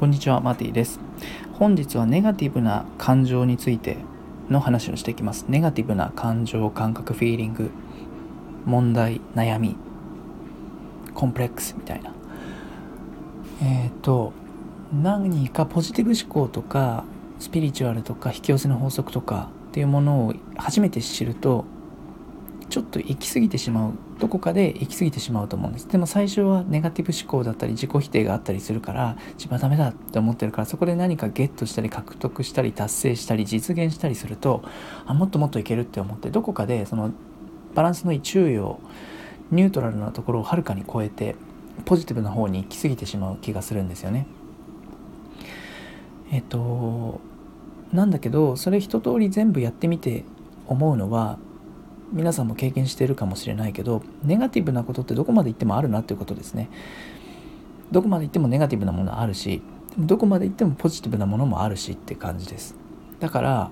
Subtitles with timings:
[0.00, 0.98] こんにちはマーティです。
[1.58, 3.98] 本日はネガティブな感情について
[4.48, 5.44] の話をしていきます。
[5.50, 7.70] ネガティブな感情感覚フィーリング
[8.64, 9.76] 問題悩み
[11.12, 12.14] コンプレックスみたいな。
[13.62, 14.32] えっ、ー、と
[14.90, 17.04] 何かポジティブ思考とか
[17.38, 21.66] スピリチュアルとか引き寄せの法則とかっていうものを初めて知ると
[22.70, 34.62] ちょっと行き過ぎてしまうどこかで行き過ぎてしまうと思うんですでも最初はネガティブ思考だったり自己否定があったりするから自分はダメだって思ってるからそこで何かゲットしたり獲得したり達成したり実現したりすると
[35.04, 37.12] あもっともっといけるって思ってどこかでその
[37.74, 38.78] バランスのいい注意を
[39.50, 41.34] ニュートラルなところをはるかに超えて
[41.84, 44.26] ポジティブな方に行き過ぎてしまう気がするんですよね。
[46.30, 47.20] えっと
[47.92, 50.24] なんだけどそれ一通り全部やってみて
[50.68, 51.38] 思うのは
[52.12, 56.68] 皆さんも経験しているかもしれないけどネガティブなことってどこまで行ってもあるなっていうことですね。
[57.92, 59.62] どこまで行ってもネガティブなものあるし
[59.98, 62.76] どこまで行ってもポジティブなものもあるしって感じです。
[63.18, 63.70] だから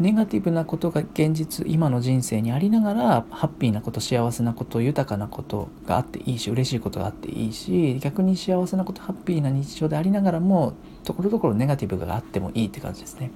[0.00, 10.72] ネガティブなことが現実今の人生にありながらハッピーなこと幸せなこと豊かなことがあっていいし嬉しいことがあっていいし逆に幸せなことハッピーな日常でありながらも
[11.04, 13.30] ところどころネガティブがあってもいいって感じですね。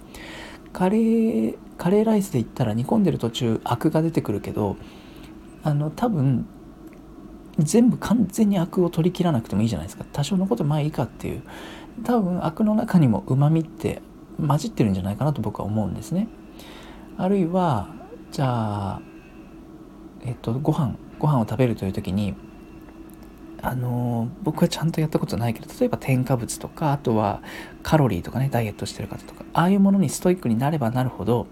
[0.74, 4.76] カレーカレーライスで言ったら煮込んでる途中アクが出てくるけど
[5.62, 6.46] あの多分
[7.58, 10.04] 全部完全にアクを取り切らなくてもいいじゃないですか。
[10.12, 11.42] 多少のことまあいいかっていう。
[12.02, 14.02] 多分アクの中にもうまみって
[14.44, 16.26] 混じってるんじゃないかなと僕は思うんですね。
[17.16, 17.88] あるいは
[18.32, 19.00] じゃあ
[20.24, 22.34] えっとご飯ご飯を食べるという時に
[23.66, 27.40] あの僕はちゃんとやったことないけど例えば添加物とかあとは
[27.82, 31.46] カロリーとかねダイエットしてる方とかああいうものにストイックになればなるほど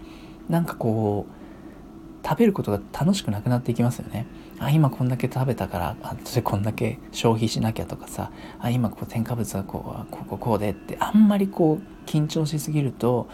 [0.47, 4.27] なんかこう食べることが楽しくなくなっていきますよね。
[4.59, 13.27] あ今こんだけ食べたからあそれこんだけ消費しなきゃとかさあ今こう添加物がこうこうこうでってあんまりこう緊張しすぎると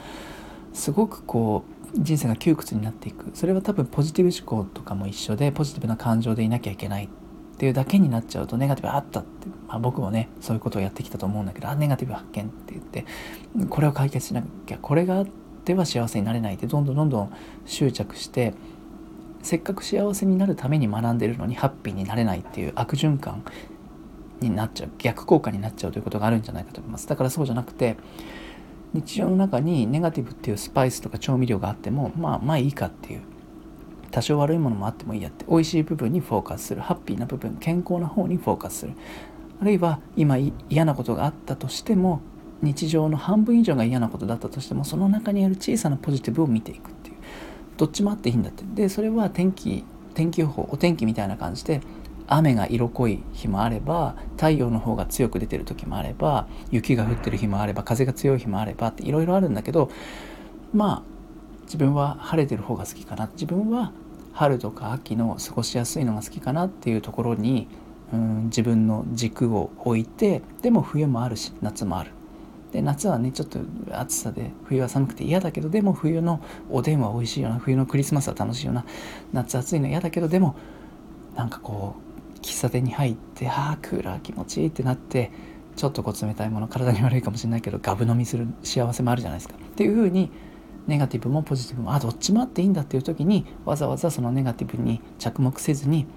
[0.74, 3.32] すごくこう人生が窮屈になっていく。
[3.34, 7.10] それは多分ポジティブ思考とかも一緒でポジティブな感情でいなきゃいけない。
[7.60, 13.06] っていうだけになっちゃうとネガティブあったって、まあ、僕もねそういうことをやってきたと思うんだけどあネガティブ発見って言って
[13.68, 15.28] これを解決しなきゃこれがあっ
[15.66, 17.34] ては幸せになれないってどんどんどんどん
[17.66, 18.54] 執着して
[19.44, 23.44] せっかく幸せになるために学んでるのにハッピーになれないっていう悪循環
[24.40, 27.10] になっちゃう逆効果になっちゃうということがあるんじゃないかと思います。
[27.10, 27.98] だからそうじゃなくて
[28.94, 33.22] 日常の中にネガティブっていうスパイスとか調味料があってもまあまあいいかっていう
[34.12, 35.46] 多少悪いものもあってもいいやって。
[35.50, 36.82] 美味しい部分にフォーカスする。
[36.82, 38.94] ハッピーな部分健康な方にフォーカスする。
[39.62, 40.38] あるいは今
[40.70, 42.22] 嫌なことがあったとしても
[42.62, 47.16] 日常の半分以上が嫌なことだったとしてもその中にある小さなポジティブを見ていくっていう。
[47.78, 48.64] どっちもあっていいんだって。
[48.74, 49.84] でそれは天気
[50.14, 51.82] 天気予報お天気みたいな感じで
[52.28, 59.90] 雨が色濃い日もあれば太陽の方が強く出てる時もあれば雪が降ってる日もあれば風が強い日もあればっていろいろあるんだけど
[60.74, 61.19] まあ
[61.70, 63.30] 自分は晴れてる方が好きかな。
[63.34, 63.92] 自分は
[64.34, 67.68] 春とか秋の過ごしやすいのが好きかなっていうところに
[68.12, 72.12] うん自分の軸を置いてでも冬もあるし夏もある。
[72.72, 73.60] で夏はねちょっと
[73.92, 76.42] 暑さで冬は寒くて嫌だけどでも冬の
[76.72, 77.60] おでんは美味しいよな。
[77.60, 78.84] 冬のクリスマスは楽しいよな。
[79.32, 80.56] 夏暑いの嫌だけどでも
[81.36, 81.96] なんかこ
[82.36, 85.32] う喫茶店に入ってああクーラー気持ちいいってなって
[85.76, 89.56] ちょっとこう冷たいもの体に悪いかもしれないけどガブ飲みする幸せもあるじゃないですか。
[89.56, 90.32] っていう風に
[90.88, 96.08] ネガティブもポジティブもあどっちもあっていいんだっていう時にわざわざそのネガティブに着目せずに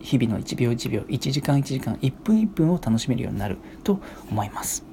[0.00, 4.87] 日々の1秒1秒1時間1時間1分1分を楽しめるようになると思います。